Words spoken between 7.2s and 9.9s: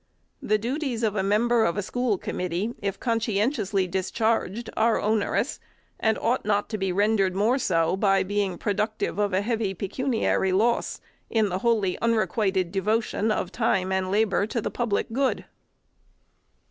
more so, by being productive of a heavy